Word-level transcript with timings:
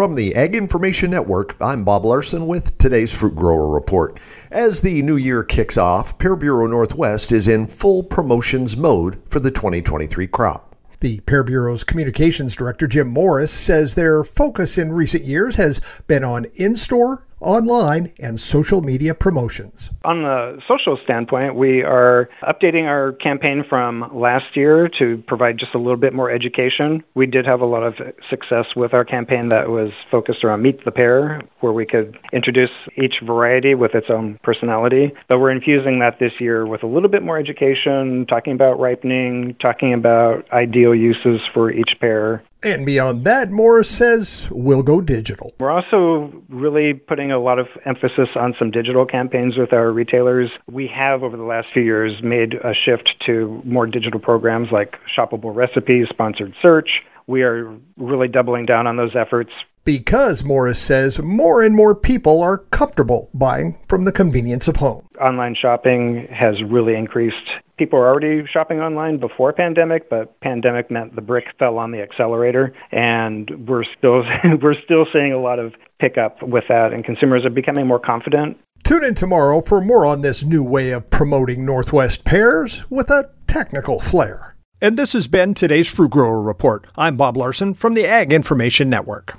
From 0.00 0.14
the 0.14 0.34
Ag 0.34 0.56
Information 0.56 1.10
Network, 1.10 1.56
I'm 1.60 1.84
Bob 1.84 2.06
Larson 2.06 2.46
with 2.46 2.78
today's 2.78 3.14
Fruit 3.14 3.34
Grower 3.34 3.68
Report. 3.68 4.18
As 4.50 4.80
the 4.80 5.02
new 5.02 5.16
year 5.16 5.44
kicks 5.44 5.76
off, 5.76 6.16
Pear 6.16 6.36
Bureau 6.36 6.66
Northwest 6.66 7.30
is 7.30 7.46
in 7.46 7.66
full 7.66 8.02
promotions 8.02 8.78
mode 8.78 9.20
for 9.28 9.40
the 9.40 9.50
2023 9.50 10.26
crop. 10.28 10.74
The 11.00 11.20
Pear 11.20 11.44
Bureau's 11.44 11.84
communications 11.84 12.56
director, 12.56 12.86
Jim 12.86 13.08
Morris, 13.08 13.52
says 13.52 13.94
their 13.94 14.24
focus 14.24 14.78
in 14.78 14.90
recent 14.90 15.24
years 15.24 15.56
has 15.56 15.82
been 16.06 16.24
on 16.24 16.46
in 16.54 16.76
store 16.76 17.26
online, 17.40 18.12
and 18.20 18.38
social 18.38 18.82
media 18.82 19.14
promotions. 19.14 19.90
On 20.04 20.22
the 20.22 20.60
social 20.68 20.98
standpoint, 21.04 21.54
we 21.54 21.82
are 21.82 22.28
updating 22.42 22.84
our 22.84 23.12
campaign 23.12 23.64
from 23.68 24.10
last 24.14 24.56
year 24.56 24.88
to 24.98 25.22
provide 25.26 25.58
just 25.58 25.74
a 25.74 25.78
little 25.78 25.96
bit 25.96 26.12
more 26.12 26.30
education. 26.30 27.02
We 27.14 27.26
did 27.26 27.46
have 27.46 27.60
a 27.60 27.66
lot 27.66 27.82
of 27.82 27.94
success 28.28 28.66
with 28.76 28.94
our 28.94 29.04
campaign 29.04 29.48
that 29.48 29.68
was 29.68 29.90
focused 30.10 30.44
around 30.44 30.62
Meet 30.62 30.84
the 30.84 30.90
Pear, 30.90 31.40
where 31.60 31.72
we 31.72 31.86
could 31.86 32.18
introduce 32.32 32.70
each 32.96 33.16
variety 33.24 33.74
with 33.74 33.94
its 33.94 34.06
own 34.10 34.38
personality. 34.42 35.12
But 35.28 35.38
we're 35.38 35.50
infusing 35.50 35.98
that 36.00 36.18
this 36.18 36.32
year 36.40 36.66
with 36.66 36.82
a 36.82 36.86
little 36.86 37.08
bit 37.08 37.22
more 37.22 37.38
education, 37.38 38.26
talking 38.26 38.52
about 38.52 38.78
ripening, 38.78 39.56
talking 39.60 39.94
about 39.94 40.50
ideal 40.52 40.94
uses 40.94 41.40
for 41.52 41.70
each 41.70 41.96
pear, 42.00 42.42
and 42.62 42.84
beyond 42.86 43.24
that, 43.24 43.50
Morris 43.50 43.88
says 43.88 44.48
we'll 44.50 44.82
go 44.82 45.00
digital. 45.00 45.52
We're 45.58 45.70
also 45.70 46.32
really 46.48 46.94
putting 46.94 47.32
a 47.32 47.38
lot 47.38 47.58
of 47.58 47.66
emphasis 47.84 48.28
on 48.36 48.54
some 48.58 48.70
digital 48.70 49.06
campaigns 49.06 49.56
with 49.56 49.72
our 49.72 49.90
retailers. 49.90 50.50
We 50.70 50.88
have, 50.94 51.22
over 51.22 51.36
the 51.36 51.44
last 51.44 51.68
few 51.72 51.82
years, 51.82 52.22
made 52.22 52.54
a 52.54 52.74
shift 52.74 53.10
to 53.26 53.62
more 53.64 53.86
digital 53.86 54.20
programs 54.20 54.68
like 54.72 54.96
shoppable 55.16 55.54
recipes, 55.54 56.06
sponsored 56.10 56.54
search. 56.60 56.88
We 57.26 57.42
are 57.42 57.76
really 57.96 58.28
doubling 58.28 58.66
down 58.66 58.86
on 58.86 58.96
those 58.96 59.14
efforts. 59.14 59.50
Because, 59.84 60.44
Morris 60.44 60.78
says, 60.78 61.18
more 61.20 61.62
and 61.62 61.74
more 61.74 61.94
people 61.94 62.42
are 62.42 62.58
comfortable 62.58 63.30
buying 63.32 63.78
from 63.88 64.04
the 64.04 64.12
convenience 64.12 64.68
of 64.68 64.76
home. 64.76 65.06
Online 65.20 65.54
shopping 65.54 66.28
has 66.30 66.62
really 66.62 66.94
increased 66.94 67.36
people 67.80 67.98
were 67.98 68.06
already 68.06 68.46
shopping 68.52 68.78
online 68.78 69.16
before 69.16 69.54
pandemic, 69.54 70.10
but 70.10 70.38
pandemic 70.40 70.90
meant 70.90 71.16
the 71.16 71.22
brick 71.22 71.46
fell 71.58 71.78
on 71.78 71.92
the 71.92 72.02
accelerator, 72.02 72.74
and 72.92 73.50
we're 73.66 73.82
still 73.96 74.22
we're 74.62 74.80
still 74.84 75.06
seeing 75.12 75.32
a 75.32 75.40
lot 75.40 75.58
of 75.58 75.72
pickup 75.98 76.42
with 76.42 76.64
that, 76.68 76.92
and 76.92 77.04
consumers 77.04 77.44
are 77.46 77.50
becoming 77.50 77.86
more 77.86 77.98
confident. 77.98 78.58
Tune 78.84 79.02
in 79.02 79.14
tomorrow 79.14 79.62
for 79.62 79.80
more 79.80 80.04
on 80.04 80.20
this 80.20 80.44
new 80.44 80.62
way 80.62 80.90
of 80.90 81.08
promoting 81.08 81.64
Northwest 81.64 82.24
pears 82.24 82.88
with 82.90 83.10
a 83.10 83.30
technical 83.46 83.98
flair. 83.98 84.56
And 84.82 84.98
this 84.98 85.14
has 85.14 85.26
been 85.26 85.54
today's 85.54 85.88
Fruit 85.88 86.10
Grower 86.10 86.42
Report. 86.42 86.86
I'm 86.96 87.16
Bob 87.16 87.36
Larson 87.36 87.74
from 87.74 87.94
the 87.94 88.06
Ag 88.06 88.32
Information 88.32 88.90
Network. 88.90 89.38